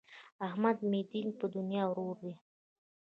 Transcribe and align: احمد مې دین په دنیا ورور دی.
احمد 0.47 0.77
مې 0.89 1.01
دین 1.11 1.27
په 1.39 1.45
دنیا 1.55 1.83
ورور 1.87 2.15
دی. 2.25 2.35